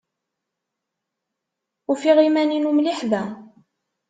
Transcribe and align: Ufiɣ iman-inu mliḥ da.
Ufiɣ 1.91 2.17
iman-inu 2.27 2.71
mliḥ 2.77 2.99
da. 3.11 3.23